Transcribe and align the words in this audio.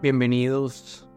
Bienvenidos 0.00 1.08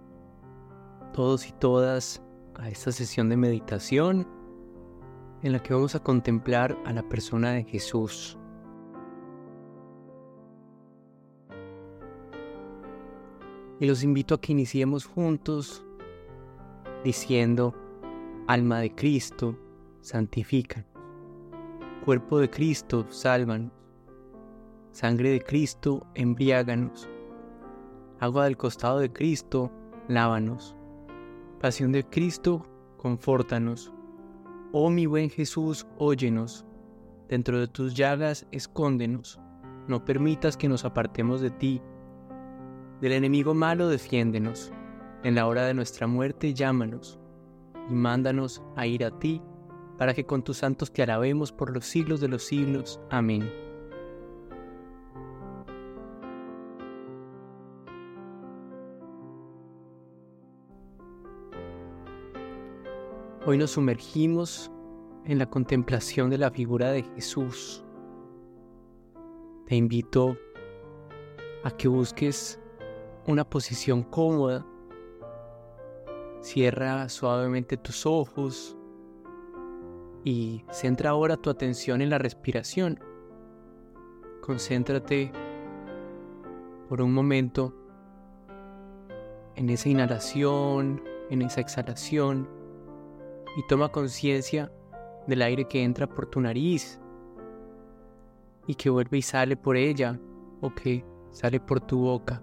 todos 1.14 1.48
y 1.48 1.52
todas 1.52 2.20
a 2.56 2.68
esta 2.68 2.92
sesión 2.92 3.30
de 3.30 3.38
meditación 3.38 4.28
en 5.44 5.52
la 5.52 5.62
que 5.62 5.76
vamos 5.76 5.94
a 5.94 6.00
contemplar 6.02 6.76
a 6.84 6.92
la 6.92 7.08
persona 7.08 7.52
de 7.52 7.64
Jesús. 7.64 8.40
Y 13.80 13.86
los 13.86 14.02
invito 14.02 14.34
a 14.34 14.42
que 14.42 14.52
iniciemos 14.52 15.06
juntos 15.06 15.86
diciendo, 17.04 17.76
alma 18.48 18.80
de 18.80 18.96
Cristo, 18.96 19.56
santifícanos. 20.02 20.90
Cuerpo 22.04 22.40
de 22.40 22.50
Cristo, 22.50 23.06
sálvanos. 23.10 23.72
Sangre 24.92 25.30
de 25.30 25.42
Cristo, 25.42 26.08
embriáganos 26.16 27.08
agua 28.22 28.44
del 28.44 28.56
costado 28.56 29.00
de 29.00 29.12
Cristo, 29.12 29.72
lávanos. 30.08 30.76
Pasión 31.60 31.92
de 31.92 32.04
Cristo, 32.04 32.64
confórtanos. 32.98 33.92
Oh 34.72 34.92
mi 34.92 35.08
buen 35.08 35.32
Jesús, 35.32 35.88
óyenos. 35.98 36.64
Dentro 37.28 37.60
de 37.60 37.68
tus 37.68 37.96
llagas, 37.96 38.46
escóndenos. 38.52 39.40
No 39.88 40.06
permitas 40.06 40.56
que 40.56 40.70
nos 40.70 40.86
apartemos 40.86 41.42
de 41.42 41.50
ti. 41.50 41.82
Del 43.02 43.14
enemigo 43.14 43.56
malo, 43.56 43.88
defiéndenos. 43.88 44.72
En 45.24 45.34
la 45.34 45.48
hora 45.48 45.66
de 45.66 45.74
nuestra 45.74 46.06
muerte, 46.06 46.54
llámanos. 46.54 47.20
Y 47.90 47.94
mándanos 47.96 48.62
a 48.76 48.86
ir 48.86 49.04
a 49.04 49.18
ti, 49.18 49.42
para 49.98 50.14
que 50.14 50.28
con 50.28 50.44
tus 50.44 50.58
santos 50.58 50.94
te 50.94 51.02
alabemos 51.02 51.52
por 51.52 51.74
los 51.74 51.86
siglos 51.86 52.22
de 52.22 52.28
los 52.28 52.44
siglos. 52.44 53.02
Amén. 53.10 53.61
Hoy 63.44 63.58
nos 63.58 63.72
sumergimos 63.72 64.72
en 65.26 65.40
la 65.40 65.48
contemplación 65.48 66.30
de 66.30 66.38
la 66.38 66.52
figura 66.52 66.92
de 66.92 67.02
Jesús. 67.02 67.84
Te 69.66 69.76
invito 69.76 70.38
a 71.64 71.72
que 71.72 71.88
busques 71.88 72.60
una 73.26 73.44
posición 73.44 74.04
cómoda. 74.04 74.64
Cierra 76.42 77.10
suavemente 77.10 77.78
tus 77.78 78.06
ojos 78.06 78.78
y 80.24 80.64
centra 80.70 81.10
ahora 81.10 81.36
tu 81.36 81.50
atención 81.50 82.04
en 82.04 82.12
la 82.12 82.20
respiración. 82.20 83.00
Concéntrate 84.42 85.32
por 86.88 87.02
un 87.02 87.12
momento 87.12 87.74
en 89.56 89.72
esa 89.72 89.90
inhalación, 89.90 91.02
en 91.32 91.42
esa 91.42 91.62
exhalación 91.62 92.61
y 93.56 93.64
toma 93.64 93.90
conciencia 93.90 94.72
del 95.28 95.42
aire 95.42 95.66
que 95.66 95.84
entra 95.84 96.08
por 96.08 96.26
tu 96.28 96.40
nariz 96.42 97.00
y 98.68 98.76
que 98.76 98.90
vuelve 98.90 99.18
y 99.18 99.22
sale 99.22 99.58
por 99.58 99.76
ella 99.76 100.20
o 100.62 100.74
que 100.74 101.06
sale 101.32 101.60
por 101.60 101.82
tu 101.82 102.00
boca. 102.00 102.42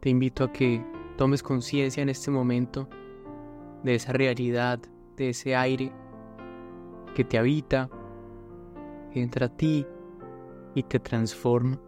Te 0.00 0.08
invito 0.10 0.44
a 0.44 0.52
que 0.52 0.84
tomes 1.16 1.42
conciencia 1.42 2.02
en 2.02 2.08
este 2.08 2.30
momento 2.30 2.88
de 3.82 3.94
esa 3.94 4.12
realidad, 4.12 4.80
de 5.16 5.30
ese 5.30 5.54
aire 5.54 5.92
que 7.14 7.24
te 7.24 7.38
habita, 7.38 7.90
que 9.12 9.20
entra 9.22 9.46
a 9.46 9.56
ti 9.56 9.86
y 10.74 10.82
te 10.82 10.98
transforma. 10.98 11.78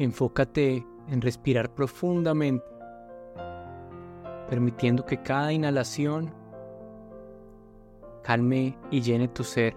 Enfócate 0.00 0.86
en 1.10 1.20
respirar 1.20 1.74
profundamente, 1.74 2.64
permitiendo 4.48 5.04
que 5.04 5.22
cada 5.22 5.52
inhalación 5.52 6.32
calme 8.22 8.78
y 8.90 9.02
llene 9.02 9.28
tu 9.28 9.44
ser. 9.44 9.76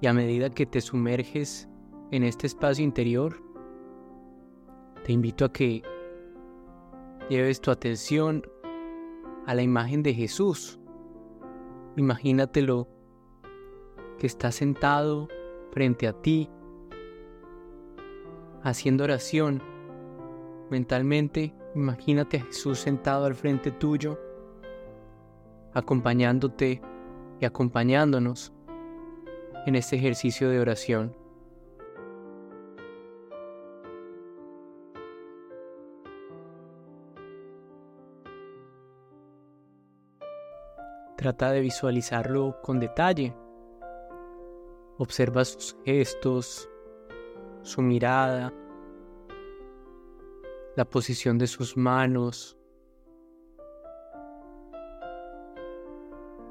Y 0.00 0.08
a 0.08 0.12
medida 0.12 0.50
que 0.50 0.66
te 0.66 0.80
sumerges 0.80 1.68
en 2.10 2.24
este 2.24 2.48
espacio 2.48 2.82
interior, 2.82 3.40
te 5.04 5.12
invito 5.12 5.44
a 5.44 5.52
que 5.52 5.84
lleves 7.28 7.60
tu 7.60 7.70
atención 7.70 8.42
a 9.46 9.54
la 9.54 9.62
imagen 9.62 10.02
de 10.02 10.14
Jesús. 10.14 10.78
Imagínatelo 11.96 12.88
que 14.18 14.26
está 14.26 14.50
sentado 14.52 15.28
frente 15.72 16.08
a 16.08 16.12
ti, 16.12 16.50
haciendo 18.62 19.04
oración. 19.04 19.62
Mentalmente, 20.70 21.54
imagínate 21.74 22.38
a 22.38 22.44
Jesús 22.44 22.78
sentado 22.78 23.24
al 23.24 23.34
frente 23.34 23.70
tuyo, 23.70 24.18
acompañándote 25.72 26.82
y 27.40 27.44
acompañándonos 27.44 28.52
en 29.66 29.76
este 29.76 29.96
ejercicio 29.96 30.50
de 30.50 30.60
oración. 30.60 31.16
Trata 41.18 41.50
de 41.50 41.60
visualizarlo 41.60 42.62
con 42.62 42.78
detalle. 42.78 43.34
Observa 44.98 45.44
sus 45.44 45.76
gestos, 45.84 46.70
su 47.62 47.82
mirada, 47.82 48.54
la 50.76 50.84
posición 50.84 51.36
de 51.36 51.48
sus 51.48 51.76
manos, 51.76 52.56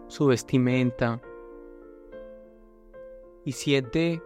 su 0.07 0.25
vestimenta 0.25 1.21
y 3.45 3.53
siente 3.53 4.21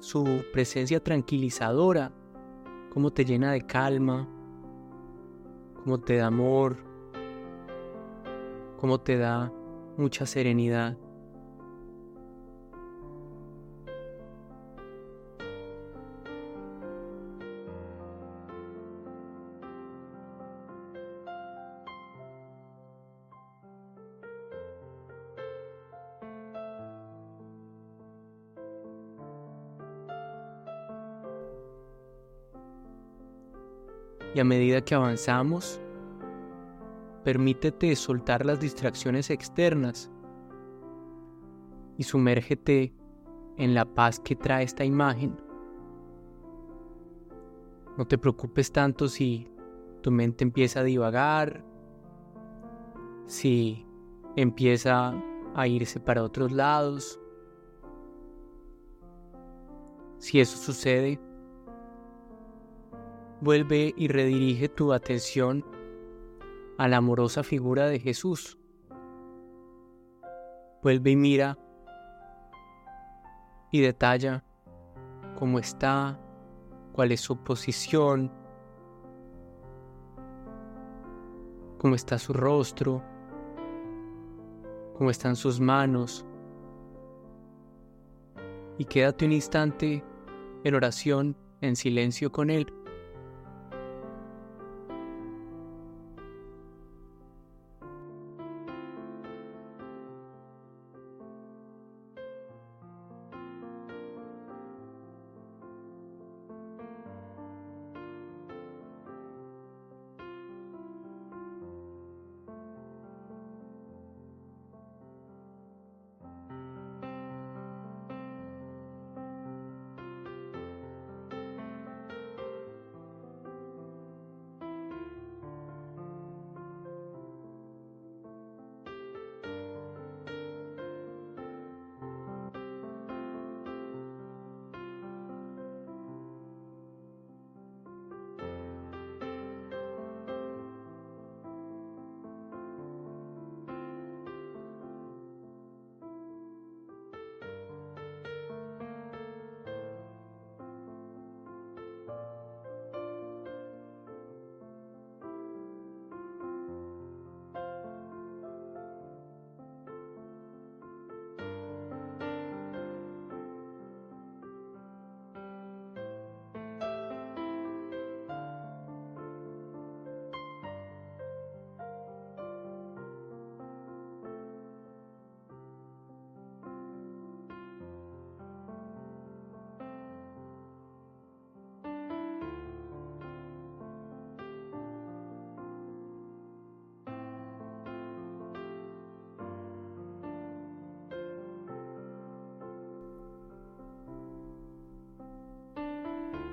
su 0.00 0.42
presencia 0.52 0.98
tranquilizadora, 0.98 2.10
cómo 2.90 3.12
te 3.12 3.24
llena 3.24 3.52
de 3.52 3.64
calma, 3.64 4.28
cómo 5.76 6.00
te 6.00 6.16
da 6.16 6.26
amor, 6.26 6.91
cómo 8.82 9.00
te 9.00 9.16
da 9.16 9.52
mucha 9.96 10.26
serenidad. 10.26 10.96
Y 34.34 34.40
a 34.40 34.44
medida 34.44 34.80
que 34.80 34.96
avanzamos, 34.96 35.81
Permítete 37.24 37.94
soltar 37.94 38.44
las 38.44 38.58
distracciones 38.58 39.30
externas 39.30 40.10
y 41.96 42.02
sumérgete 42.02 42.92
en 43.56 43.74
la 43.74 43.84
paz 43.84 44.18
que 44.18 44.34
trae 44.34 44.64
esta 44.64 44.84
imagen. 44.84 45.36
No 47.96 48.06
te 48.06 48.18
preocupes 48.18 48.72
tanto 48.72 49.06
si 49.08 49.48
tu 50.00 50.10
mente 50.10 50.42
empieza 50.42 50.80
a 50.80 50.84
divagar, 50.84 51.64
si 53.26 53.86
empieza 54.34 55.14
a 55.54 55.66
irse 55.68 56.00
para 56.00 56.24
otros 56.24 56.50
lados. 56.50 57.20
Si 60.18 60.40
eso 60.40 60.56
sucede, 60.56 61.20
vuelve 63.40 63.94
y 63.96 64.08
redirige 64.08 64.68
tu 64.68 64.92
atención 64.92 65.64
a 66.82 66.88
la 66.88 66.96
amorosa 66.96 67.44
figura 67.44 67.86
de 67.86 68.00
Jesús. 68.00 68.58
Vuelve 70.82 71.12
y 71.12 71.16
mira 71.16 71.56
y 73.70 73.80
detalla 73.82 74.42
cómo 75.38 75.60
está, 75.60 76.18
cuál 76.92 77.12
es 77.12 77.20
su 77.20 77.36
posición, 77.36 78.32
cómo 81.78 81.94
está 81.94 82.18
su 82.18 82.32
rostro, 82.32 83.00
cómo 84.98 85.08
están 85.08 85.36
sus 85.36 85.60
manos. 85.60 86.26
Y 88.76 88.86
quédate 88.86 89.24
un 89.24 89.30
instante 89.30 90.02
en 90.64 90.74
oración, 90.74 91.36
en 91.60 91.76
silencio 91.76 92.32
con 92.32 92.50
Él. 92.50 92.74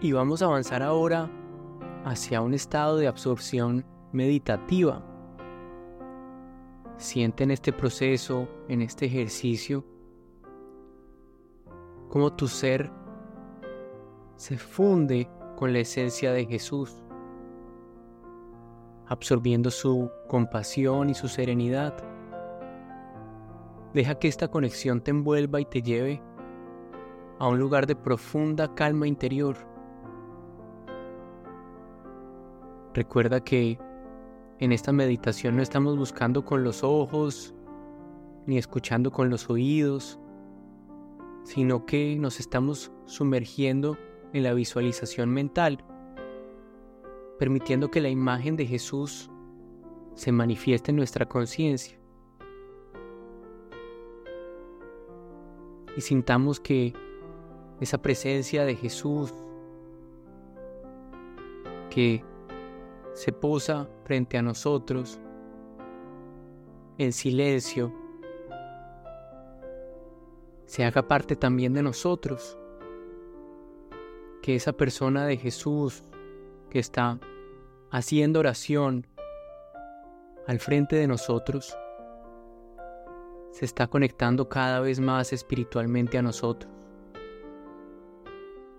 Y 0.01 0.13
vamos 0.13 0.41
a 0.41 0.45
avanzar 0.45 0.81
ahora 0.81 1.29
hacia 2.05 2.39
un 2.39 2.53
estado 2.53 2.95
de 2.95 3.07
absorción 3.07 3.85
meditativa. 4.13 5.03
Siente 6.95 7.43
en 7.43 7.51
este 7.51 7.73
proceso, 7.73 8.47
en 8.69 8.81
este 8.81 9.07
ejercicio, 9.07 9.83
cómo 12.07 12.33
tu 12.33 12.47
ser 12.47 12.89
se 14.37 14.57
funde 14.57 15.29
con 15.57 15.73
la 15.73 15.79
esencia 15.79 16.31
de 16.31 16.45
Jesús, 16.45 17.03
absorbiendo 19.05 19.69
su 19.69 20.09
compasión 20.29 21.09
y 21.09 21.13
su 21.13 21.27
serenidad. 21.27 21.93
Deja 23.93 24.15
que 24.15 24.29
esta 24.29 24.47
conexión 24.47 25.01
te 25.01 25.11
envuelva 25.11 25.59
y 25.59 25.65
te 25.65 25.81
lleve 25.81 26.21
a 27.37 27.49
un 27.49 27.59
lugar 27.59 27.85
de 27.85 27.97
profunda 27.97 28.73
calma 28.75 29.05
interior 29.05 29.68
Recuerda 32.93 33.43
que 33.43 33.77
en 34.59 34.71
esta 34.71 34.91
meditación 34.91 35.55
no 35.55 35.61
estamos 35.61 35.97
buscando 35.97 36.43
con 36.43 36.63
los 36.63 36.83
ojos 36.83 37.53
ni 38.45 38.57
escuchando 38.57 39.11
con 39.11 39.29
los 39.29 39.49
oídos, 39.49 40.19
sino 41.43 41.85
que 41.85 42.17
nos 42.17 42.39
estamos 42.39 42.91
sumergiendo 43.05 43.97
en 44.33 44.43
la 44.43 44.53
visualización 44.53 45.29
mental, 45.29 45.83
permitiendo 47.37 47.91
que 47.91 48.01
la 48.01 48.09
imagen 48.09 48.55
de 48.55 48.65
Jesús 48.65 49.29
se 50.15 50.31
manifieste 50.31 50.91
en 50.91 50.97
nuestra 50.97 51.27
conciencia. 51.27 51.97
Y 55.95 56.01
sintamos 56.01 56.59
que 56.59 56.93
esa 57.79 58.01
presencia 58.01 58.65
de 58.65 58.75
Jesús, 58.75 59.33
que 61.89 62.23
se 63.19 63.33
posa 63.33 63.89
frente 64.05 64.37
a 64.37 64.41
nosotros 64.41 65.19
en 66.97 67.11
silencio, 67.11 67.93
se 70.65 70.85
haga 70.85 71.05
parte 71.05 71.35
también 71.35 71.73
de 71.73 71.83
nosotros. 71.83 72.57
Que 74.41 74.55
esa 74.55 74.71
persona 74.71 75.25
de 75.25 75.35
Jesús 75.35 76.01
que 76.69 76.79
está 76.79 77.19
haciendo 77.91 78.39
oración 78.39 79.05
al 80.47 80.61
frente 80.61 80.95
de 80.95 81.07
nosotros, 81.07 81.77
se 83.51 83.65
está 83.65 83.87
conectando 83.87 84.47
cada 84.47 84.79
vez 84.79 85.01
más 85.01 85.33
espiritualmente 85.33 86.17
a 86.17 86.21
nosotros. 86.21 86.71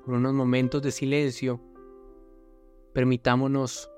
Por 0.07 0.15
unos 0.15 0.33
momentos 0.33 0.81
de 0.81 0.93
silencio, 0.93 1.61
permitámonos 2.95 3.91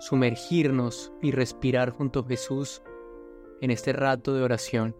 sumergirnos 0.00 1.12
y 1.22 1.30
respirar 1.30 1.90
junto 1.90 2.20
a 2.20 2.26
Jesús 2.26 2.82
en 3.60 3.70
este 3.70 3.92
rato 3.92 4.34
de 4.34 4.42
oración. 4.42 4.96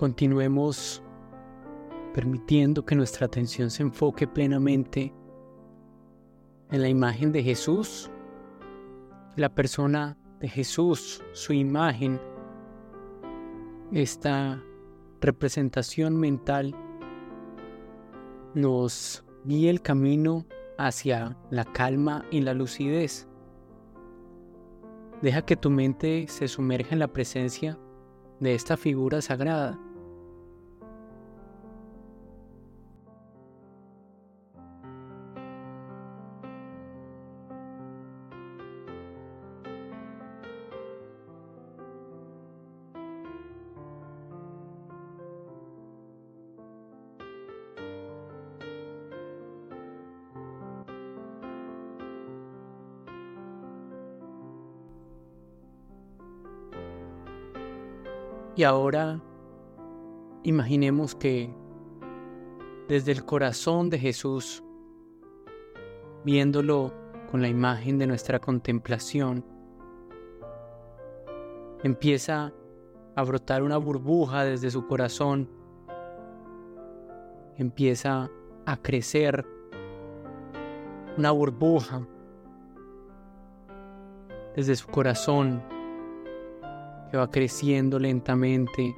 Continuemos 0.00 1.02
permitiendo 2.14 2.86
que 2.86 2.94
nuestra 2.94 3.26
atención 3.26 3.70
se 3.70 3.82
enfoque 3.82 4.26
plenamente 4.26 5.12
en 6.70 6.80
la 6.80 6.88
imagen 6.88 7.32
de 7.32 7.42
Jesús, 7.42 8.10
la 9.36 9.54
persona 9.54 10.16
de 10.40 10.48
Jesús, 10.48 11.22
su 11.32 11.52
imagen, 11.52 12.18
esta 13.92 14.64
representación 15.20 16.16
mental 16.16 16.74
nos 18.54 19.22
guía 19.44 19.70
el 19.70 19.82
camino 19.82 20.46
hacia 20.78 21.36
la 21.50 21.66
calma 21.66 22.24
y 22.30 22.40
la 22.40 22.54
lucidez. 22.54 23.28
Deja 25.20 25.42
que 25.42 25.56
tu 25.56 25.68
mente 25.68 26.24
se 26.26 26.48
sumerja 26.48 26.94
en 26.94 27.00
la 27.00 27.12
presencia 27.12 27.78
de 28.38 28.54
esta 28.54 28.78
figura 28.78 29.20
sagrada 29.20 29.78
Y 58.56 58.64
ahora 58.64 59.20
imaginemos 60.42 61.14
que 61.14 61.54
desde 62.88 63.12
el 63.12 63.24
corazón 63.24 63.88
de 63.88 63.98
Jesús, 63.98 64.64
viéndolo 66.24 66.92
con 67.30 67.40
la 67.40 67.48
imagen 67.48 67.98
de 67.98 68.06
nuestra 68.06 68.40
contemplación, 68.40 69.44
empieza 71.84 72.52
a 73.14 73.22
brotar 73.22 73.62
una 73.62 73.76
burbuja 73.76 74.44
desde 74.44 74.70
su 74.70 74.86
corazón, 74.86 75.48
empieza 77.56 78.28
a 78.66 78.76
crecer 78.76 79.46
una 81.16 81.30
burbuja 81.30 82.06
desde 84.56 84.74
su 84.74 84.88
corazón 84.88 85.62
que 87.10 87.16
va 87.16 87.30
creciendo 87.30 87.98
lentamente 87.98 88.94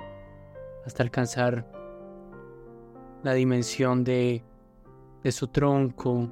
hasta 0.84 1.02
alcanzar 1.02 1.66
la 3.22 3.32
dimensión 3.32 4.04
de, 4.04 4.44
de 5.22 5.32
su 5.32 5.48
tronco, 5.48 6.28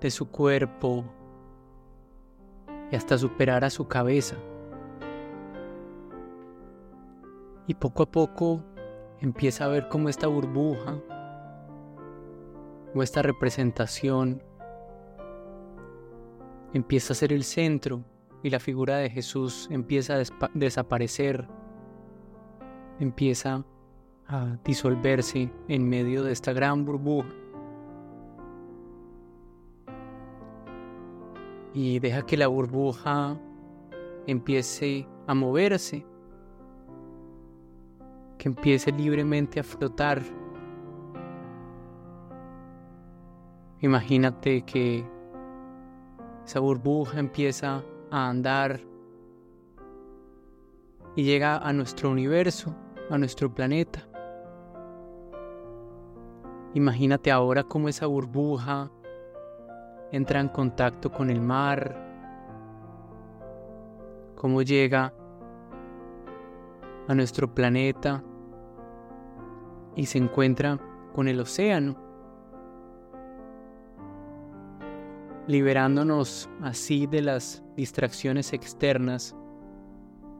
de 0.00 0.10
su 0.10 0.30
cuerpo 0.30 1.04
y 2.90 2.96
hasta 2.96 3.18
superar 3.18 3.64
a 3.64 3.70
su 3.70 3.86
cabeza. 3.86 4.36
Y 7.66 7.74
poco 7.74 8.04
a 8.04 8.10
poco 8.10 8.64
empieza 9.20 9.66
a 9.66 9.68
ver 9.68 9.88
cómo 9.88 10.08
esta 10.08 10.26
burbuja 10.26 10.98
o 12.94 13.02
esta 13.02 13.22
representación 13.22 14.42
empieza 16.72 17.12
a 17.12 17.16
ser 17.16 17.32
el 17.32 17.44
centro 17.44 18.02
y 18.42 18.50
la 18.50 18.60
figura 18.60 18.96
de 18.96 19.10
Jesús 19.10 19.68
empieza 19.70 20.14
a 20.14 20.48
desaparecer, 20.54 21.46
empieza 22.98 23.64
a 24.26 24.56
disolverse 24.64 25.52
en 25.68 25.88
medio 25.88 26.22
de 26.22 26.32
esta 26.32 26.52
gran 26.52 26.84
burbuja. 26.84 27.28
Y 31.74 31.98
deja 31.98 32.22
que 32.22 32.36
la 32.36 32.48
burbuja 32.48 33.38
empiece 34.26 35.06
a 35.26 35.34
moverse, 35.34 36.04
que 38.38 38.48
empiece 38.48 38.90
libremente 38.90 39.60
a 39.60 39.62
flotar. 39.62 40.22
Imagínate 43.80 44.62
que 44.62 45.04
esa 46.44 46.60
burbuja 46.60 47.20
empieza 47.20 47.82
a 48.10 48.28
andar 48.28 48.80
y 51.16 51.24
llega 51.24 51.58
a 51.58 51.72
nuestro 51.72 52.10
universo, 52.10 52.74
a 53.10 53.18
nuestro 53.18 53.52
planeta. 53.52 54.06
Imagínate 56.74 57.30
ahora 57.30 57.64
cómo 57.64 57.88
esa 57.88 58.06
burbuja 58.06 58.90
entra 60.12 60.40
en 60.40 60.48
contacto 60.48 61.10
con 61.10 61.30
el 61.30 61.40
mar, 61.40 61.96
cómo 64.36 64.62
llega 64.62 65.12
a 67.08 67.14
nuestro 67.14 67.52
planeta 67.52 68.22
y 69.96 70.06
se 70.06 70.18
encuentra 70.18 70.78
con 71.12 71.26
el 71.28 71.40
océano. 71.40 72.09
Liberándonos 75.46 76.48
así 76.62 77.06
de 77.06 77.22
las 77.22 77.62
distracciones 77.76 78.52
externas, 78.52 79.36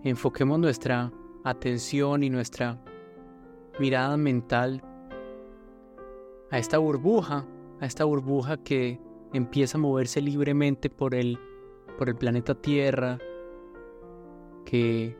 enfoquemos 0.04 0.58
nuestra 0.58 1.12
atención 1.44 2.22
y 2.22 2.30
nuestra 2.30 2.82
mirada 3.78 4.16
mental 4.16 4.82
a 6.50 6.58
esta 6.58 6.78
burbuja, 6.78 7.46
a 7.80 7.86
esta 7.86 8.04
burbuja 8.04 8.56
que 8.58 9.00
empieza 9.32 9.78
a 9.78 9.80
moverse 9.80 10.20
libremente 10.20 10.90
por 10.90 11.14
el, 11.14 11.38
por 11.96 12.08
el 12.08 12.16
planeta 12.16 12.54
Tierra, 12.54 13.18
que 14.64 15.16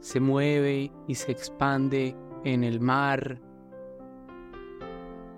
se 0.00 0.18
mueve 0.18 0.90
y 1.06 1.14
se 1.14 1.32
expande 1.32 2.16
en 2.44 2.64
el 2.64 2.80
mar. 2.80 3.40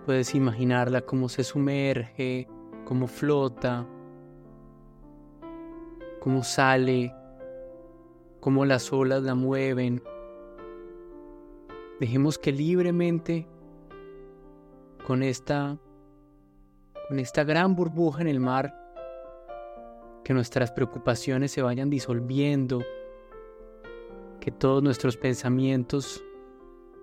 Puedes 0.07 0.35
imaginarla 0.35 1.03
como 1.03 1.29
se 1.29 1.45
sumerge, 1.45 2.49
cómo 2.85 3.07
flota, 3.07 3.87
cómo 6.21 6.43
sale, 6.43 7.15
cómo 8.41 8.65
las 8.65 8.93
olas 8.93 9.23
la 9.23 9.35
mueven. 9.35 10.03
Dejemos 12.01 12.39
que 12.39 12.53
libremente 12.53 13.47
con 15.07 15.23
esta 15.23 15.79
con 17.09 17.19
esta 17.19 17.45
gran 17.45 17.77
burbuja 17.77 18.23
en 18.23 18.29
el 18.29 18.41
mar 18.41 18.75
que 20.25 20.33
nuestras 20.33 20.73
preocupaciones 20.73 21.53
se 21.53 21.61
vayan 21.61 21.91
disolviendo, 21.91 22.83
que 24.41 24.51
todos 24.51 24.83
nuestros 24.83 25.19
pensamientos 25.19 26.25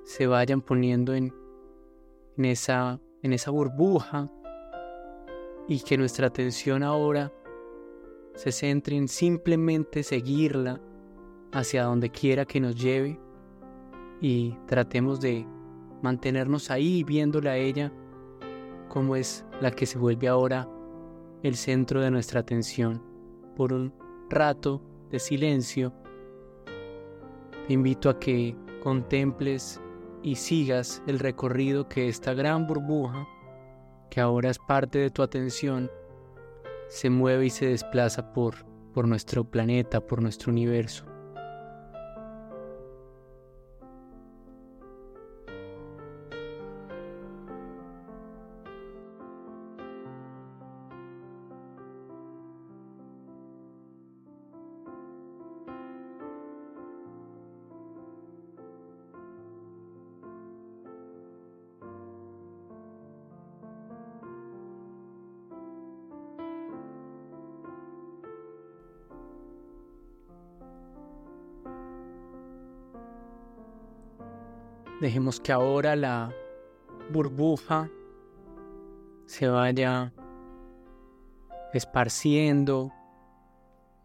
se 0.04 0.26
vayan 0.26 0.62
poniendo 0.62 1.14
en, 1.14 1.32
en, 2.36 2.46
esa, 2.46 3.00
en 3.22 3.34
esa 3.34 3.52
burbuja 3.52 4.28
y 5.68 5.80
que 5.82 5.98
nuestra 5.98 6.28
atención 6.28 6.84
ahora 6.84 7.32
se 8.36 8.52
centre 8.52 8.96
en 8.96 9.08
simplemente 9.08 10.04
seguirla 10.04 10.82
hacia 11.52 11.84
donde 11.84 12.10
quiera 12.10 12.46
que 12.46 12.60
nos 12.60 12.76
lleve 12.76 13.20
y 14.22 14.56
tratemos 14.68 15.20
de 15.20 15.46
mantenernos 16.02 16.72
ahí 16.72 17.04
viéndola 17.04 17.52
a 17.52 17.58
ella 17.58 17.92
como 18.88 19.16
es 19.16 19.46
la 19.62 19.72
que 19.72 19.86
se 19.86 19.98
vuelve 19.98 20.28
ahora 20.28 20.68
el 21.44 21.56
centro 21.56 22.02
de 22.02 22.12
nuestra 22.12 22.42
atención. 22.42 23.02
Por 23.56 23.74
un 23.74 23.94
rato 24.30 24.82
de 25.10 25.20
silencio, 25.20 25.94
te 27.68 27.74
invito 27.74 28.10
a 28.10 28.20
que 28.20 28.56
contemples 28.84 29.80
y 30.24 30.36
sigas 30.36 31.02
el 31.08 31.20
recorrido 31.20 31.88
que 31.88 32.08
esta 32.08 32.34
gran 32.34 32.68
burbuja 32.68 33.28
que 34.12 34.20
ahora 34.20 34.50
es 34.50 34.60
parte 34.60 35.00
de 35.00 35.10
tu 35.10 35.24
atención, 35.24 35.90
se 36.90 37.10
mueve 37.10 37.46
y 37.46 37.50
se 37.50 37.68
desplaza 37.68 38.34
por, 38.34 38.66
por 38.94 39.08
nuestro 39.08 39.46
planeta, 39.46 40.06
por 40.06 40.22
nuestro 40.22 40.52
universo. 40.52 41.06
Dejemos 75.12 75.42
que 75.42 75.52
ahora 75.52 75.98
la 75.98 76.34
burbuja 77.12 77.90
se 79.26 79.46
vaya 79.50 80.14
esparciendo, 81.74 82.94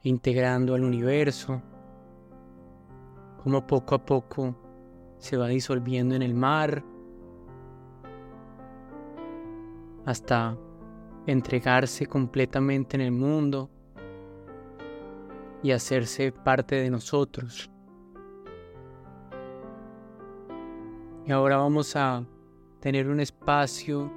integrando 0.02 0.74
al 0.74 0.82
universo, 0.82 1.62
como 3.40 3.64
poco 3.68 3.94
a 3.94 4.04
poco 4.04 4.56
se 5.18 5.36
va 5.36 5.46
disolviendo 5.46 6.16
en 6.16 6.22
el 6.22 6.34
mar 6.34 6.82
hasta 10.06 10.58
entregarse 11.28 12.06
completamente 12.06 12.96
en 12.96 13.02
el 13.02 13.12
mundo 13.12 13.70
y 15.62 15.70
hacerse 15.70 16.32
parte 16.32 16.74
de 16.74 16.90
nosotros. 16.90 17.70
Y 21.26 21.32
ahora 21.32 21.56
vamos 21.56 21.96
a 21.96 22.24
tener 22.78 23.08
un 23.08 23.18
espacio 23.18 24.12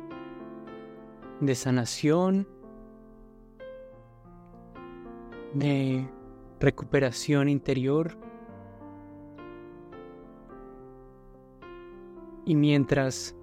de 1.42 1.56
sanación, 1.56 2.48
de 5.56 6.08
recuperación 6.60 7.50
interior. 7.50 8.16
Y 12.46 12.54
mientras 12.54 13.36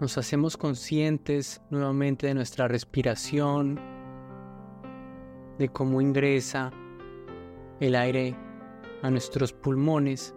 nos 0.00 0.16
hacemos 0.16 0.56
conscientes 0.56 1.60
nuevamente 1.68 2.26
de 2.26 2.32
nuestra 2.32 2.68
respiración, 2.68 3.78
de 5.58 5.68
cómo 5.68 6.00
ingresa 6.00 6.70
el 7.80 7.94
aire 7.94 8.34
a 9.02 9.10
nuestros 9.10 9.52
pulmones, 9.52 10.34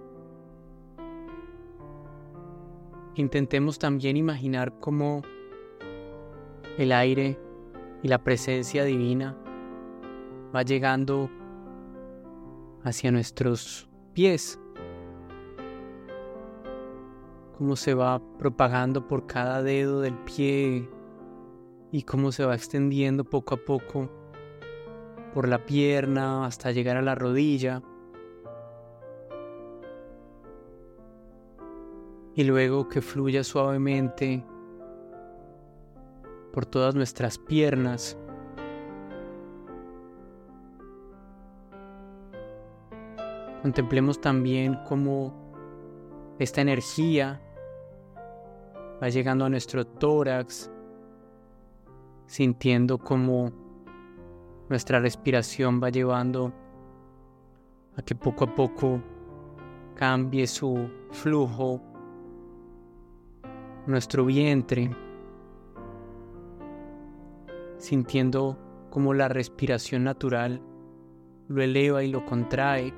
intentemos 3.16 3.80
también 3.80 4.18
imaginar 4.18 4.80
cómo 4.80 5.22
el 6.78 6.92
aire 6.92 7.40
y 8.02 8.08
la 8.08 8.24
presencia 8.24 8.84
divina 8.84 9.38
va 10.56 10.64
llegando 10.64 11.30
hacia 12.84 13.12
nuestros 13.12 13.90
pies, 14.14 14.60
cómo 17.58 17.76
se 17.76 17.94
va 17.94 18.22
propagando 18.38 19.08
por 19.08 19.26
cada 19.26 19.64
dedo 19.64 20.02
del 20.02 20.18
pie 20.20 20.90
y 21.92 22.04
cómo 22.04 22.32
se 22.32 22.46
va 22.46 22.56
extendiendo 22.56 23.24
poco 23.24 23.56
a 23.56 23.58
poco 23.58 24.10
por 25.34 25.48
la 25.48 25.66
pierna 25.66 26.46
hasta 26.46 26.72
llegar 26.72 26.98
a 26.98 27.02
la 27.02 27.16
rodilla. 27.16 27.82
Y 32.36 32.44
luego 32.44 32.88
que 32.88 33.02
fluya 33.02 33.44
suavemente 33.44 34.44
por 36.52 36.66
todas 36.66 36.96
nuestras 36.96 37.38
piernas. 37.38 38.18
Contemplemos 43.62 44.20
también 44.20 44.78
cómo 44.88 45.34
esta 46.38 46.62
energía 46.62 47.42
va 49.02 49.10
llegando 49.10 49.46
a 49.46 49.50
nuestro 49.50 49.86
tórax, 49.86 50.70
sintiendo 52.26 52.98
cómo 52.98 53.52
nuestra 54.70 55.00
respiración 55.00 55.82
va 55.82 55.90
llevando 55.90 56.54
a 57.96 58.02
que 58.02 58.16
poco 58.16 58.46
a 58.46 58.56
poco 58.56 59.02
cambie 59.96 60.48
su 60.48 60.90
flujo, 61.12 61.82
nuestro 63.86 64.26
vientre 64.26 64.96
sintiendo 67.84 68.58
como 68.90 69.14
la 69.14 69.28
respiración 69.28 70.06
natural 70.06 70.62
lo 71.50 71.62
eleva 71.62 72.04
y 72.04 72.12
lo 72.12 72.26
contrae. 72.26 72.94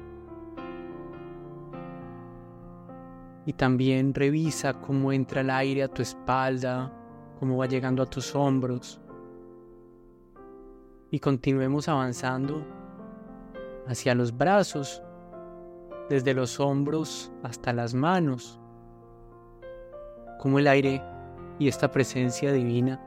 Y 3.47 3.53
también 3.53 4.13
revisa 4.13 4.79
cómo 4.81 5.11
entra 5.11 5.41
el 5.41 5.49
aire 5.49 5.83
a 5.83 5.87
tu 5.87 6.01
espalda, 6.01 6.91
cómo 7.39 7.57
va 7.57 7.65
llegando 7.65 8.03
a 8.03 8.05
tus 8.05 8.35
hombros. 8.35 9.01
Y 11.09 11.19
continuemos 11.19 11.87
avanzando 11.87 12.63
hacia 13.87 14.13
los 14.15 14.35
brazos, 14.35 15.01
desde 16.09 16.33
los 16.33 16.59
hombros 16.59 17.31
hasta 17.41 17.73
las 17.73 17.93
manos, 17.93 18.59
como 20.39 20.59
el 20.59 20.67
aire 20.67 21.01
y 21.59 21.67
esta 21.67 21.91
presencia 21.91 22.51
divina 22.51 23.01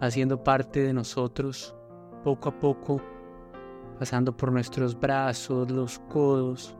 haciendo 0.00 0.42
parte 0.42 0.80
de 0.80 0.92
nosotros 0.92 1.74
poco 2.24 2.48
a 2.48 2.52
poco, 2.52 3.00
pasando 3.98 4.36
por 4.36 4.52
nuestros 4.52 4.98
brazos, 4.98 5.70
los 5.70 5.98
codos, 6.00 6.76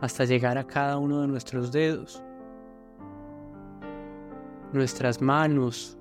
hasta 0.00 0.24
llegar 0.24 0.58
a 0.58 0.66
cada 0.66 0.98
uno 0.98 1.20
de 1.20 1.28
nuestros 1.28 1.72
dedos, 1.72 2.22
nuestras 4.72 5.20
manos, 5.20 5.98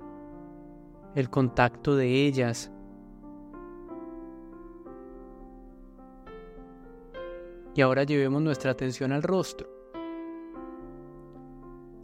el 1.16 1.30
contacto 1.30 1.96
de 1.96 2.26
ellas. 2.26 2.72
Y 7.74 7.82
ahora 7.82 8.04
llevemos 8.04 8.42
nuestra 8.42 8.72
atención 8.72 9.12
al 9.12 9.24
rostro. 9.24 9.77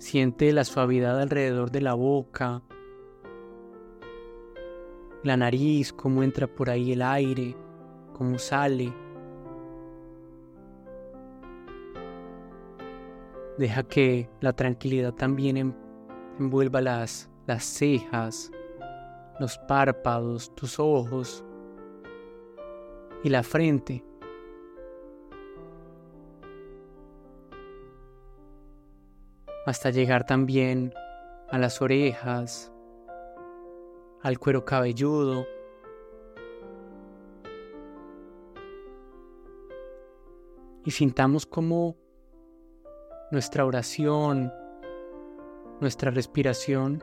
Siente 0.03 0.51
la 0.51 0.65
suavidad 0.65 1.21
alrededor 1.21 1.71
de 1.71 1.79
la 1.79 1.93
boca, 1.93 2.61
la 5.23 5.37
nariz, 5.37 5.93
cómo 5.93 6.23
entra 6.23 6.45
por 6.45 6.69
ahí 6.69 6.91
el 6.91 7.01
aire, 7.01 7.55
cómo 8.11 8.37
sale. 8.37 8.93
Deja 13.57 13.83
que 13.83 14.29
la 14.41 14.51
tranquilidad 14.51 15.13
también 15.13 15.73
envuelva 16.37 16.81
las, 16.81 17.29
las 17.47 17.63
cejas, 17.63 18.51
los 19.39 19.57
párpados, 19.69 20.53
tus 20.53 20.81
ojos 20.81 21.45
y 23.23 23.29
la 23.29 23.41
frente. 23.41 24.03
Hasta 29.65 29.91
llegar 29.91 30.25
también 30.25 30.93
a 31.49 31.57
las 31.57 31.81
orejas, 31.81 32.73
al 34.21 34.39
cuero 34.39 34.65
cabelludo. 34.65 35.45
Y 40.85 40.91
sintamos 40.91 41.45
como 41.45 41.95
nuestra 43.31 43.65
oración, 43.65 44.51
nuestra 45.79 46.11
respiración 46.11 47.01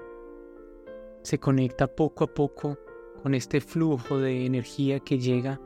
se 1.23 1.39
conecta 1.39 1.87
poco 1.87 2.25
a 2.25 2.35
poco 2.35 2.79
con 3.23 3.35
este 3.35 3.61
flujo 3.61 4.19
de 4.19 4.47
energía 4.47 5.01
que 5.01 5.19
llega 5.19 5.61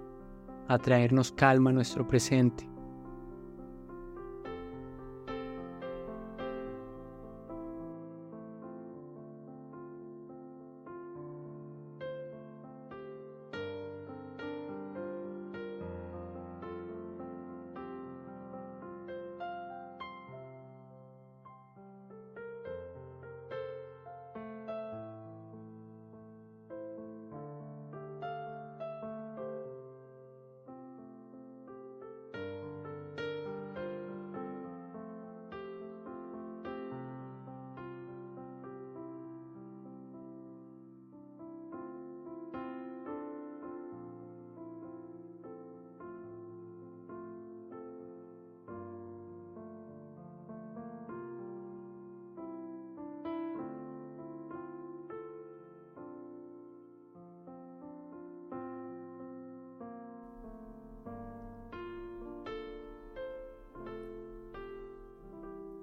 a 0.68 0.78
traernos 0.78 1.32
calma 1.32 1.70
a 1.70 1.72
nuestro 1.72 2.06
presente. 2.06 2.73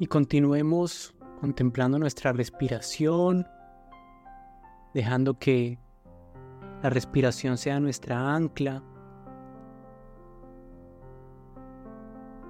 Y 0.01 0.07
continuemos 0.07 1.13
contemplando 1.41 1.99
nuestra 1.99 2.33
respiración, 2.33 3.45
dejando 4.95 5.37
que 5.37 5.77
la 6.81 6.89
respiración 6.89 7.55
sea 7.55 7.79
nuestra 7.79 8.33
ancla. 8.33 8.81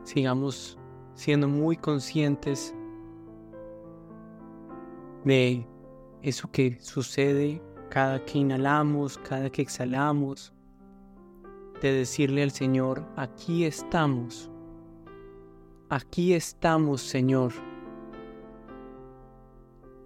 Sigamos 0.05 0.79
siendo 1.13 1.49
muy 1.49 1.75
conscientes 1.75 2.73
de 5.25 5.67
eso 6.21 6.49
que 6.51 6.79
sucede 6.79 7.61
cada 7.89 8.23
que 8.23 8.37
inhalamos, 8.37 9.17
cada 9.17 9.49
que 9.49 9.61
exhalamos, 9.61 10.53
de 11.81 11.91
decirle 11.91 12.43
al 12.43 12.51
Señor, 12.51 13.05
aquí 13.17 13.65
estamos, 13.65 14.49
aquí 15.91 16.33
estamos 16.33 17.01
Señor. 17.01 17.51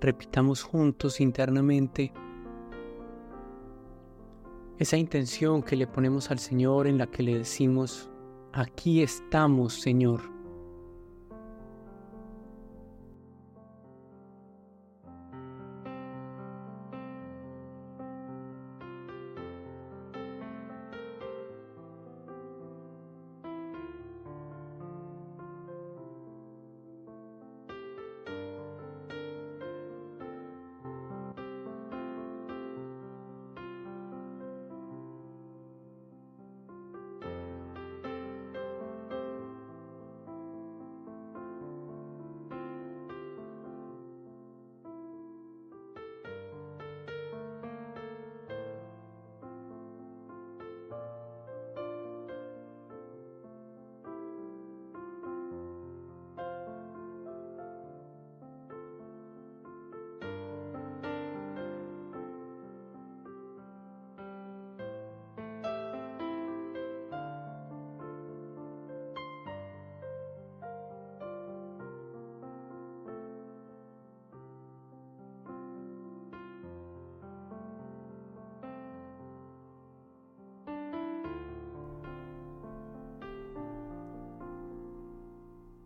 Repitamos 0.02 0.64
juntos 0.64 1.22
internamente 1.22 2.12
esa 4.80 4.98
intención 4.98 5.62
que 5.62 5.76
le 5.76 5.86
ponemos 5.86 6.32
al 6.32 6.40
Señor 6.40 6.88
en 6.88 6.98
la 6.98 7.06
que 7.06 7.22
le 7.22 7.38
decimos, 7.38 8.10
aquí 8.52 9.04
estamos 9.04 9.74
Señor. 9.74 10.35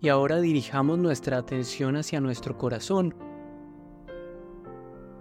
Y 0.01 0.07
ahora 0.07 0.39
dirijamos 0.39 0.97
nuestra 0.97 1.38
atención 1.38 1.97
hacia 1.97 2.21
nuestro 2.21 2.57
corazón. 2.57 3.13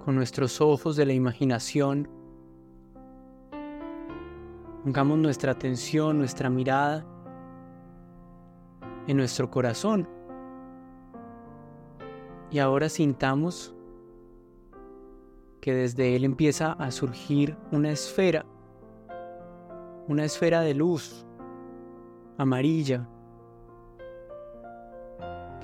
Con 0.05 0.15
nuestros 0.15 0.61
ojos 0.61 0.95
de 0.95 1.05
la 1.05 1.13
imaginación, 1.13 2.09
pongamos 4.85 5.19
nuestra 5.19 5.53
atención, 5.53 6.19
nuestra 6.19 6.49
mirada 6.49 7.05
en 9.09 9.17
nuestro 9.17 9.51
corazón. 9.51 10.09
Y 12.53 12.61
ahora 12.61 12.89
sintamos 12.89 13.75
que 15.61 15.75
desde 15.75 16.15
él 16.15 16.25
empieza 16.25 16.73
a 16.75 16.93
surgir 16.93 17.57
una 17.73 17.91
esfera, 17.91 18.47
una 20.07 20.25
esfera 20.25 20.61
de 20.61 20.75
luz 20.75 21.27
amarilla, 22.39 23.09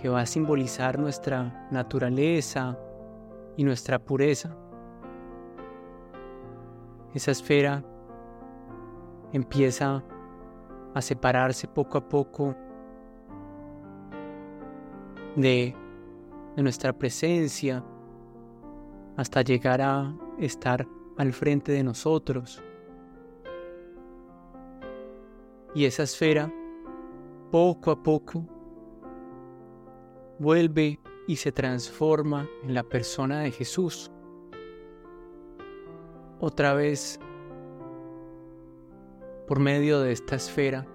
que 0.04 0.10
va 0.10 0.20
a 0.20 0.26
simbolizar 0.26 0.98
nuestra 0.98 1.66
naturaleza 1.70 2.78
y 3.56 3.64
nuestra 3.64 3.98
pureza. 3.98 4.54
Esa 7.14 7.30
esfera 7.30 7.82
empieza 9.32 10.04
a 10.92 11.00
separarse 11.00 11.66
poco 11.66 11.96
a 11.96 12.06
poco 12.06 12.54
de, 15.36 15.74
de 16.54 16.62
nuestra 16.62 16.92
presencia 16.92 17.82
hasta 19.16 19.40
llegar 19.40 19.80
a 19.80 20.14
estar 20.38 20.86
al 21.16 21.32
frente 21.32 21.72
de 21.72 21.82
nosotros. 21.82 22.62
Y 25.74 25.86
esa 25.86 26.02
esfera, 26.02 26.52
poco 27.50 27.90
a 27.90 28.02
poco, 28.02 28.53
vuelve 30.38 31.00
y 31.26 31.36
se 31.36 31.52
transforma 31.52 32.48
en 32.62 32.74
la 32.74 32.82
persona 32.82 33.40
de 33.40 33.50
Jesús. 33.50 34.10
Otra 36.40 36.74
vez, 36.74 37.18
por 39.46 39.60
medio 39.60 40.00
de 40.00 40.12
esta 40.12 40.36
esfera, 40.36 40.86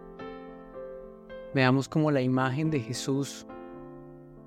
veamos 1.53 1.89
cómo 1.89 2.11
la 2.11 2.21
imagen 2.21 2.69
de 2.69 2.79
Jesús 2.79 3.45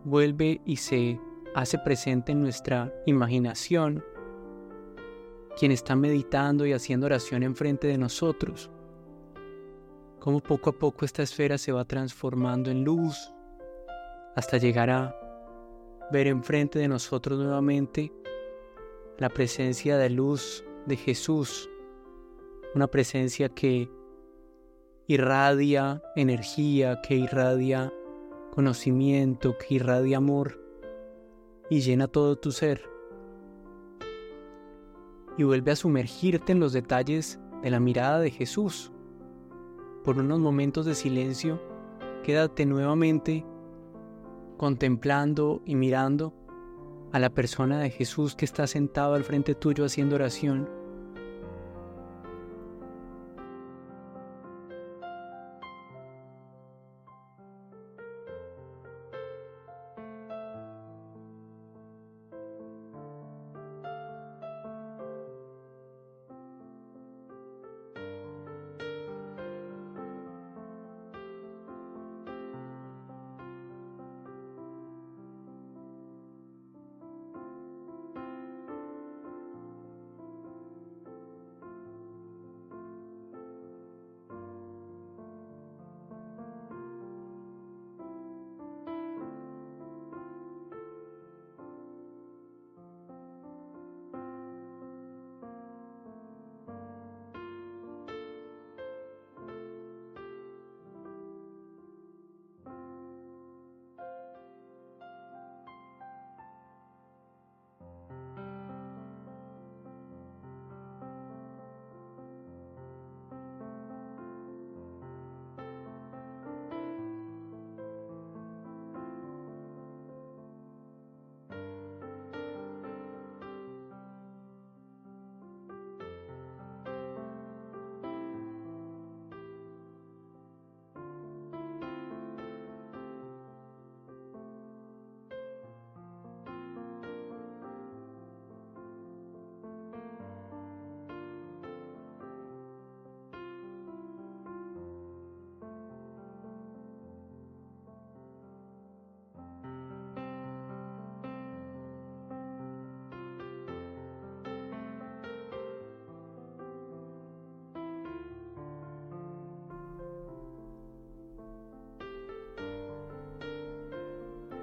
vuelve 0.04 0.60
y 0.64 0.76
se 0.76 1.18
hace 1.54 1.78
presente 1.78 2.32
en 2.32 2.42
nuestra 2.42 2.92
imaginación, 3.06 4.04
quien 5.58 5.72
está 5.72 5.96
meditando 5.96 6.66
y 6.66 6.72
haciendo 6.72 7.06
oración 7.06 7.42
enfrente 7.42 7.88
de 7.88 7.98
nosotros, 7.98 8.70
cómo 10.18 10.40
poco 10.40 10.70
a 10.70 10.72
poco 10.72 11.04
esta 11.04 11.22
esfera 11.22 11.58
se 11.58 11.72
va 11.72 11.84
transformando 11.84 12.70
en 12.70 12.84
luz, 12.84 13.32
hasta 14.34 14.58
llegar 14.58 14.90
a 14.90 15.16
ver 16.10 16.26
enfrente 16.26 16.78
de 16.78 16.88
nosotros 16.88 17.38
nuevamente 17.38 18.12
la 19.18 19.28
presencia 19.28 19.96
de 19.96 20.10
luz 20.10 20.64
de 20.86 20.96
Jesús, 20.96 21.68
una 22.74 22.86
presencia 22.86 23.48
que 23.48 23.88
irradia 25.06 26.02
energía, 26.16 27.00
que 27.02 27.16
irradia 27.16 27.92
conocimiento, 28.52 29.56
que 29.58 29.74
irradia 29.74 30.18
amor 30.18 30.60
y 31.70 31.80
llena 31.80 32.08
todo 32.08 32.36
tu 32.36 32.52
ser. 32.52 32.82
Y 35.38 35.44
vuelve 35.44 35.72
a 35.72 35.76
sumergirte 35.76 36.52
en 36.52 36.60
los 36.60 36.72
detalles 36.72 37.38
de 37.62 37.70
la 37.70 37.80
mirada 37.80 38.20
de 38.20 38.30
Jesús. 38.30 38.92
Por 40.04 40.18
unos 40.18 40.40
momentos 40.40 40.84
de 40.84 40.94
silencio, 40.94 41.60
quédate 42.22 42.66
nuevamente 42.66 43.46
contemplando 44.62 45.60
y 45.66 45.74
mirando 45.74 46.32
a 47.12 47.18
la 47.18 47.30
persona 47.30 47.80
de 47.80 47.90
Jesús 47.90 48.36
que 48.36 48.44
está 48.44 48.68
sentado 48.68 49.14
al 49.14 49.24
frente 49.24 49.56
tuyo 49.56 49.84
haciendo 49.84 50.14
oración 50.14 50.70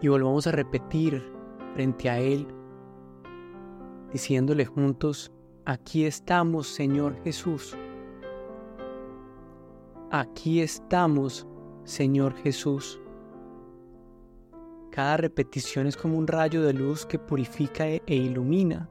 y 0.02 0.08
volvamos 0.08 0.48
a 0.48 0.52
repetir 0.52 1.24
frente 1.74 2.10
a 2.10 2.20
Él, 2.20 2.48
diciéndole 4.12 4.66
juntos, 4.66 5.32
aquí 5.66 6.06
estamos, 6.06 6.68
Señor 6.68 7.16
Jesús. 7.24 7.78
Aquí 10.12 10.62
estamos, 10.62 11.48
Señor 11.84 12.34
Jesús. 12.36 13.00
Cada 14.92 15.18
repetición 15.18 15.86
es 15.86 15.96
como 15.96 16.18
un 16.18 16.28
rayo 16.28 16.64
de 16.64 16.74
luz 16.74 17.06
que 17.06 17.20
purifica 17.20 17.88
e, 17.88 18.02
e 18.08 18.16
ilumina. 18.16 18.90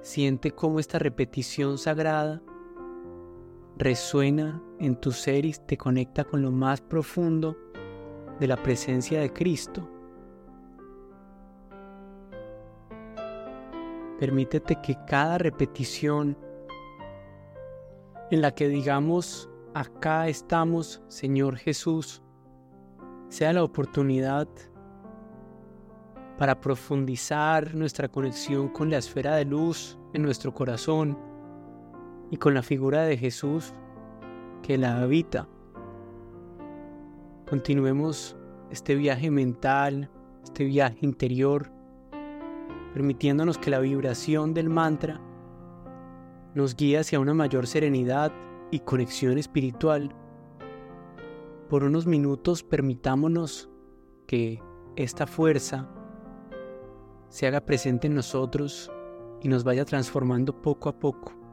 Siente 0.00 0.50
cómo 0.50 0.80
esta 0.80 0.98
repetición 0.98 1.78
sagrada 1.78 2.42
resuena 3.76 4.62
en 4.78 4.96
tu 4.96 5.12
ser 5.12 5.44
y 5.44 5.52
te 5.52 5.76
conecta 5.76 6.24
con 6.24 6.42
lo 6.42 6.50
más 6.50 6.80
profundo 6.80 7.56
de 8.40 8.46
la 8.46 8.56
presencia 8.56 9.20
de 9.20 9.32
Cristo. 9.32 9.88
Permítete 14.18 14.80
que 14.80 14.96
cada 15.06 15.38
repetición 15.38 16.36
en 18.30 18.40
la 18.40 18.54
que 18.54 18.68
digamos, 18.68 19.48
acá 19.74 20.28
estamos, 20.28 21.02
Señor 21.08 21.56
Jesús, 21.56 22.22
sea 23.28 23.52
la 23.52 23.64
oportunidad 23.64 24.48
para 26.38 26.60
profundizar 26.60 27.74
nuestra 27.74 28.08
conexión 28.08 28.68
con 28.68 28.90
la 28.90 28.98
esfera 28.98 29.36
de 29.36 29.44
luz 29.44 29.98
en 30.12 30.22
nuestro 30.22 30.52
corazón 30.52 31.18
y 32.30 32.36
con 32.36 32.54
la 32.54 32.62
figura 32.62 33.02
de 33.02 33.16
Jesús 33.16 33.72
que 34.62 34.78
la 34.78 35.00
habita. 35.00 35.48
Continuemos 37.48 38.38
este 38.70 38.94
viaje 38.94 39.30
mental, 39.30 40.10
este 40.42 40.64
viaje 40.64 40.98
interior, 41.02 41.70
permitiéndonos 42.94 43.58
que 43.58 43.70
la 43.70 43.80
vibración 43.80 44.54
del 44.54 44.70
mantra 44.70 45.20
nos 46.54 46.74
guíe 46.74 46.98
hacia 46.98 47.20
una 47.20 47.34
mayor 47.34 47.66
serenidad 47.66 48.32
y 48.70 48.80
conexión 48.80 49.36
espiritual. 49.36 50.14
Por 51.68 51.84
unos 51.84 52.06
minutos 52.06 52.62
permitámonos 52.62 53.68
que 54.26 54.62
esta 54.96 55.26
fuerza 55.26 55.90
se 57.28 57.46
haga 57.46 57.60
presente 57.60 58.06
en 58.06 58.14
nosotros 58.14 58.90
y 59.42 59.48
nos 59.48 59.64
vaya 59.64 59.84
transformando 59.84 60.62
poco 60.62 60.88
a 60.88 60.98
poco. 60.98 61.43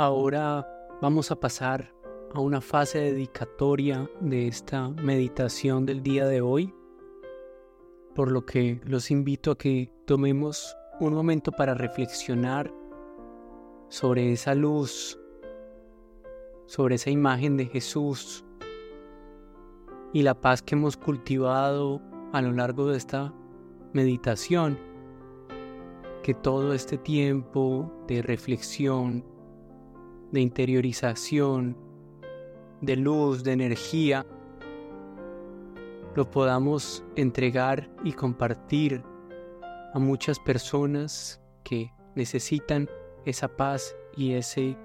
Ahora 0.00 0.64
vamos 1.02 1.32
a 1.32 1.40
pasar 1.40 1.92
a 2.32 2.38
una 2.38 2.60
fase 2.60 3.00
dedicatoria 3.00 4.08
de 4.20 4.46
esta 4.46 4.90
meditación 4.90 5.86
del 5.86 6.04
día 6.04 6.24
de 6.24 6.40
hoy, 6.40 6.72
por 8.14 8.30
lo 8.30 8.46
que 8.46 8.80
los 8.84 9.10
invito 9.10 9.50
a 9.50 9.58
que 9.58 9.90
tomemos 10.04 10.76
un 11.00 11.14
momento 11.14 11.50
para 11.50 11.74
reflexionar 11.74 12.72
sobre 13.88 14.30
esa 14.30 14.54
luz, 14.54 15.18
sobre 16.66 16.94
esa 16.94 17.10
imagen 17.10 17.56
de 17.56 17.66
Jesús 17.66 18.44
y 20.12 20.22
la 20.22 20.40
paz 20.40 20.62
que 20.62 20.76
hemos 20.76 20.96
cultivado 20.96 22.00
a 22.32 22.40
lo 22.40 22.52
largo 22.52 22.86
de 22.86 22.98
esta 22.98 23.34
meditación, 23.92 24.78
que 26.22 26.34
todo 26.34 26.72
este 26.72 26.98
tiempo 26.98 27.92
de 28.06 28.22
reflexión, 28.22 29.24
de 30.32 30.40
interiorización, 30.40 31.76
de 32.80 32.96
luz, 32.96 33.42
de 33.44 33.52
energía, 33.52 34.26
lo 36.14 36.30
podamos 36.30 37.04
entregar 37.16 37.88
y 38.04 38.12
compartir 38.12 39.02
a 39.94 39.98
muchas 39.98 40.38
personas 40.38 41.40
que 41.64 41.92
necesitan 42.14 42.88
esa 43.24 43.48
paz 43.48 43.94
y 44.16 44.32
ese 44.32 44.76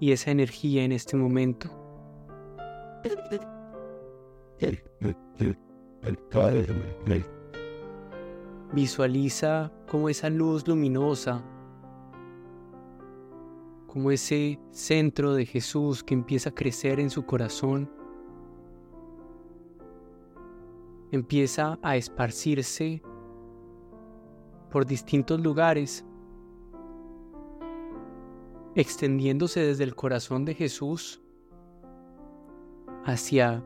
y 0.00 0.10
esa 0.10 0.32
energía 0.32 0.82
en 0.82 0.92
este 0.92 1.16
momento. 1.16 1.70
Visualiza 8.72 9.70
cómo 9.88 10.08
esa 10.08 10.28
luz 10.28 10.66
luminosa 10.66 11.44
como 13.92 14.10
ese 14.10 14.58
centro 14.70 15.34
de 15.34 15.44
Jesús 15.44 16.02
que 16.02 16.14
empieza 16.14 16.48
a 16.48 16.54
crecer 16.54 16.98
en 16.98 17.10
su 17.10 17.26
corazón, 17.26 17.90
empieza 21.10 21.78
a 21.82 21.96
esparcirse 21.96 23.02
por 24.70 24.86
distintos 24.86 25.38
lugares, 25.42 26.06
extendiéndose 28.76 29.60
desde 29.60 29.84
el 29.84 29.94
corazón 29.94 30.46
de 30.46 30.54
Jesús 30.54 31.20
hacia 33.04 33.62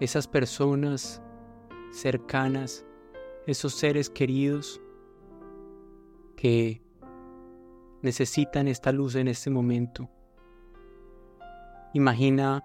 esas 0.00 0.26
personas 0.26 1.22
cercanas, 1.92 2.84
esos 3.46 3.72
seres 3.74 4.10
queridos 4.10 4.80
que 6.34 6.83
necesitan 8.04 8.68
esta 8.68 8.92
luz 8.92 9.14
en 9.14 9.28
este 9.28 9.48
momento. 9.48 10.10
Imagina 11.94 12.62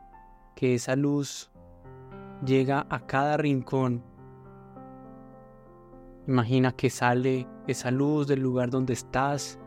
que 0.54 0.76
esa 0.76 0.98
luz 0.98 1.50
llega 2.46 2.86
a 2.90 3.08
cada 3.08 3.38
rincón. 3.38 4.04
Imagina 6.28 6.74
que 6.74 6.90
sale 6.90 7.48
esa 7.68 7.90
luz 7.90 8.28
del 8.28 8.42
lugar 8.42 8.70
donde 8.70 8.92
estás 8.92 9.58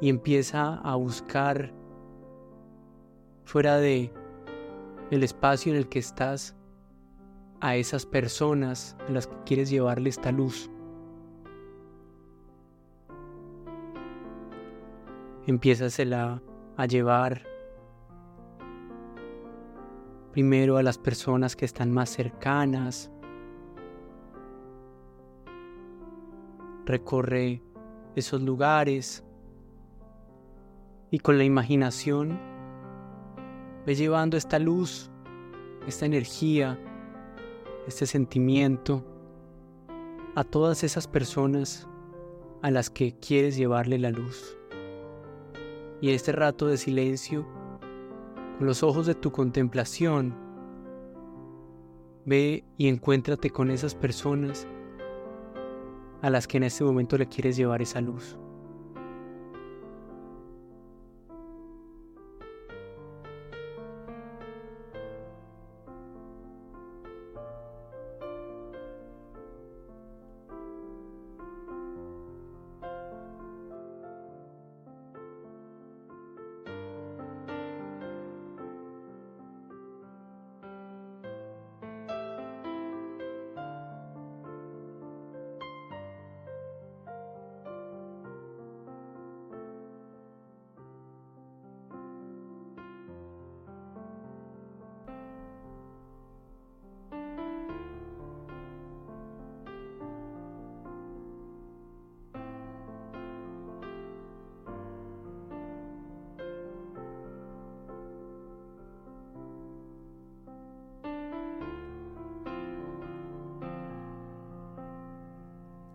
y 0.00 0.08
empieza 0.08 0.74
a 0.74 0.96
buscar 0.96 1.72
fuera 3.44 3.76
de 3.76 4.12
el 5.12 5.22
espacio 5.22 5.72
en 5.72 5.78
el 5.78 5.88
que 5.88 6.00
estás 6.00 6.56
a 7.60 7.76
esas 7.76 8.06
personas 8.06 8.96
a 9.08 9.12
las 9.12 9.28
que 9.28 9.36
quieres 9.46 9.70
llevarle 9.70 10.10
esta 10.10 10.32
luz. 10.32 10.68
Empiézasela 15.48 16.42
a 16.76 16.84
llevar 16.84 17.42
primero 20.30 20.76
a 20.76 20.82
las 20.82 20.98
personas 20.98 21.56
que 21.56 21.64
están 21.64 21.90
más 21.90 22.10
cercanas. 22.10 23.10
Recorre 26.84 27.62
esos 28.14 28.42
lugares 28.42 29.24
y 31.10 31.18
con 31.18 31.38
la 31.38 31.44
imaginación 31.44 32.38
ve 33.86 33.94
llevando 33.94 34.36
esta 34.36 34.58
luz, 34.58 35.10
esta 35.86 36.04
energía, 36.04 36.78
este 37.86 38.04
sentimiento 38.04 39.02
a 40.34 40.44
todas 40.44 40.84
esas 40.84 41.08
personas 41.08 41.88
a 42.60 42.70
las 42.70 42.90
que 42.90 43.18
quieres 43.18 43.56
llevarle 43.56 43.98
la 43.98 44.10
luz. 44.10 44.57
Y 46.00 46.08
en 46.08 46.14
este 46.14 46.32
rato 46.32 46.66
de 46.66 46.76
silencio, 46.76 47.46
con 48.58 48.66
los 48.66 48.82
ojos 48.82 49.06
de 49.06 49.14
tu 49.14 49.32
contemplación, 49.32 50.34
ve 52.24 52.64
y 52.76 52.88
encuéntrate 52.88 53.50
con 53.50 53.70
esas 53.70 53.94
personas 53.94 54.66
a 56.22 56.30
las 56.30 56.46
que 56.46 56.58
en 56.58 56.64
este 56.64 56.84
momento 56.84 57.16
le 57.16 57.26
quieres 57.26 57.56
llevar 57.56 57.82
esa 57.82 58.00
luz. 58.00 58.38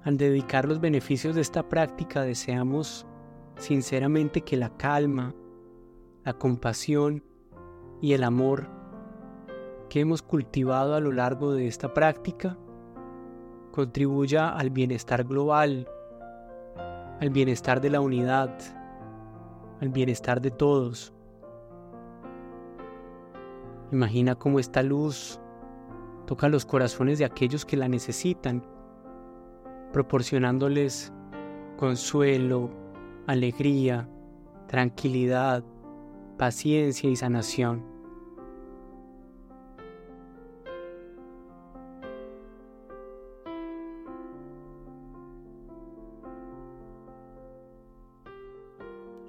Al 0.03 0.17
dedicar 0.17 0.65
los 0.67 0.81
beneficios 0.81 1.33
de 1.33 1.41
esta 1.41 1.69
práctica 1.69 2.23
deseamos 2.23 3.05
sinceramente 3.55 4.41
que 4.41 4.57
la 4.57 4.75
calma, 4.75 5.33
la 6.25 6.33
compasión 6.33 7.23
y 8.01 8.11
el 8.11 8.25
amor 8.25 8.67
que 9.89 10.01
hemos 10.01 10.21
cultivado 10.21 10.95
a 10.95 10.99
lo 10.99 11.13
largo 11.13 11.53
de 11.53 11.67
esta 11.67 11.93
práctica 11.93 12.57
contribuya 13.71 14.49
al 14.49 14.71
bienestar 14.71 15.23
global, 15.23 15.87
al 17.21 17.29
bienestar 17.29 17.79
de 17.79 17.89
la 17.89 18.01
unidad, 18.01 18.59
al 19.79 19.87
bienestar 19.87 20.41
de 20.41 20.51
todos. 20.51 21.13
Imagina 23.93 24.35
cómo 24.35 24.59
esta 24.59 24.83
luz 24.83 25.39
toca 26.25 26.49
los 26.49 26.65
corazones 26.65 27.19
de 27.19 27.25
aquellos 27.25 27.65
que 27.65 27.77
la 27.77 27.87
necesitan 27.87 28.72
proporcionándoles 29.93 31.13
consuelo, 31.77 32.71
alegría, 33.27 34.10
tranquilidad, 34.67 35.63
paciencia 36.38 37.10
y 37.10 37.15
sanación. 37.15 37.86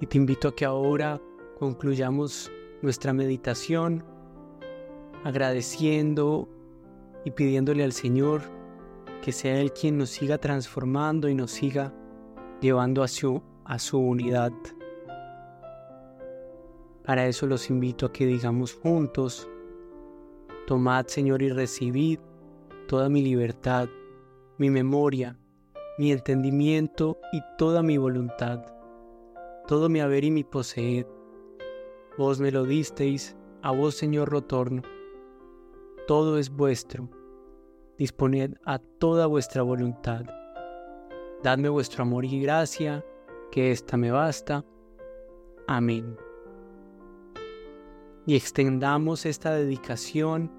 Y 0.01 0.07
te 0.07 0.17
invito 0.17 0.49
a 0.49 0.55
que 0.55 0.65
ahora 0.65 1.21
concluyamos 1.59 2.51
nuestra 2.81 3.13
meditación 3.13 4.03
agradeciendo 5.23 6.49
y 7.23 7.31
pidiéndole 7.31 7.83
al 7.83 7.93
Señor 7.93 8.41
que 9.25 9.31
sea 9.31 9.59
Él 9.59 9.73
quien 9.73 9.97
nos 9.97 10.11
siga 10.11 10.37
transformando 10.37 11.27
y 11.27 11.33
nos 11.33 11.49
siga 11.49 11.91
llevando 12.61 13.01
a 13.01 13.07
su, 13.07 13.41
a 13.63 13.79
su 13.79 13.97
unidad. 13.97 14.53
Para 17.03 17.25
eso 17.25 17.47
los 17.47 17.71
invito 17.71 18.05
a 18.05 18.13
que 18.13 18.27
digamos 18.27 18.75
juntos, 18.75 19.49
tomad 20.67 21.07
Señor 21.07 21.41
y 21.41 21.49
recibid 21.49 22.19
toda 22.87 23.09
mi 23.09 23.23
libertad, 23.23 23.89
mi 24.59 24.69
memoria, 24.69 25.39
mi 25.97 26.11
entendimiento 26.11 27.17
y 27.33 27.41
toda 27.57 27.81
mi 27.81 27.97
voluntad, 27.97 28.63
todo 29.67 29.89
mi 29.89 30.01
haber 30.01 30.23
y 30.23 30.29
mi 30.29 30.43
poseed. 30.43 31.07
Vos 32.15 32.39
me 32.39 32.51
lo 32.51 32.63
disteis, 32.63 33.35
a 33.63 33.71
vos 33.71 33.95
Señor 33.95 34.31
retorno. 34.31 34.83
Todo 36.05 36.37
es 36.37 36.51
vuestro 36.51 37.09
disponed 37.97 38.57
a 38.65 38.79
toda 38.79 39.25
vuestra 39.27 39.61
voluntad. 39.61 40.25
Dadme 41.43 41.69
vuestro 41.69 42.03
amor 42.03 42.25
y 42.25 42.41
gracia, 42.41 43.05
que 43.51 43.71
ésta 43.71 43.97
me 43.97 44.11
basta. 44.11 44.65
Amén. 45.67 46.17
Y 48.25 48.35
extendamos 48.35 49.25
esta 49.25 49.53
dedicación 49.53 50.51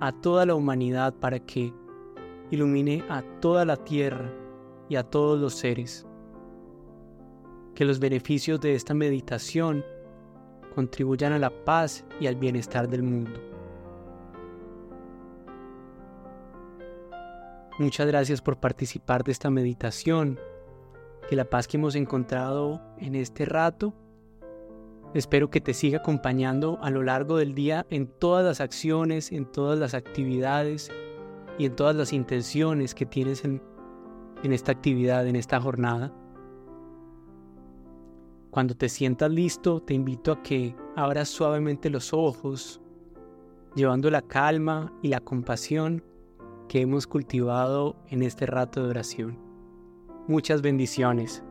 a 0.00 0.12
toda 0.12 0.46
la 0.46 0.54
humanidad 0.54 1.14
para 1.14 1.38
que 1.40 1.72
ilumine 2.50 3.04
a 3.08 3.22
toda 3.40 3.64
la 3.64 3.76
tierra 3.76 4.32
y 4.88 4.96
a 4.96 5.02
todos 5.02 5.40
los 5.40 5.54
seres. 5.54 6.06
Que 7.74 7.84
los 7.84 7.98
beneficios 7.98 8.60
de 8.60 8.74
esta 8.74 8.92
meditación 8.92 9.84
contribuyan 10.74 11.32
a 11.32 11.38
la 11.38 11.50
paz 11.64 12.04
y 12.20 12.26
al 12.26 12.36
bienestar 12.36 12.88
del 12.88 13.02
mundo. 13.02 13.40
Muchas 17.78 18.06
gracias 18.06 18.42
por 18.42 18.58
participar 18.58 19.24
de 19.24 19.32
esta 19.32 19.50
meditación. 19.50 20.38
Que 21.28 21.36
la 21.36 21.44
paz 21.44 21.68
que 21.68 21.76
hemos 21.76 21.94
encontrado 21.94 22.82
en 22.98 23.14
este 23.14 23.44
rato, 23.44 23.94
espero 25.14 25.48
que 25.48 25.60
te 25.60 25.72
siga 25.72 25.98
acompañando 25.98 26.78
a 26.82 26.90
lo 26.90 27.02
largo 27.02 27.36
del 27.36 27.54
día 27.54 27.86
en 27.88 28.08
todas 28.08 28.44
las 28.44 28.60
acciones, 28.60 29.32
en 29.32 29.46
todas 29.46 29.78
las 29.78 29.94
actividades 29.94 30.90
y 31.58 31.66
en 31.66 31.76
todas 31.76 31.94
las 31.94 32.12
intenciones 32.12 32.94
que 32.94 33.06
tienes 33.06 33.44
en, 33.44 33.62
en 34.42 34.52
esta 34.52 34.72
actividad, 34.72 35.26
en 35.26 35.36
esta 35.36 35.60
jornada. 35.60 36.12
Cuando 38.50 38.74
te 38.74 38.88
sientas 38.88 39.30
listo, 39.30 39.80
te 39.80 39.94
invito 39.94 40.32
a 40.32 40.42
que 40.42 40.74
abras 40.96 41.28
suavemente 41.28 41.88
los 41.88 42.12
ojos, 42.12 42.80
llevando 43.76 44.10
la 44.10 44.22
calma 44.22 44.92
y 45.02 45.08
la 45.08 45.20
compasión 45.20 46.02
que 46.70 46.80
hemos 46.80 47.08
cultivado 47.08 47.96
en 48.10 48.22
este 48.22 48.46
rato 48.46 48.84
de 48.84 48.90
oración. 48.90 49.36
Muchas 50.28 50.62
bendiciones. 50.62 51.42